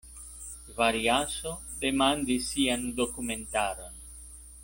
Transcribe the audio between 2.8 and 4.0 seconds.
dokumentaron.